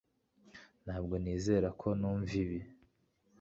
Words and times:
Ntabwo 0.83 1.13
nizera 1.23 1.67
ko 1.81 1.87
numva 1.99 2.33
ibi 2.43 2.59